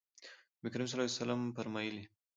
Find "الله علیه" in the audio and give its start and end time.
0.97-1.19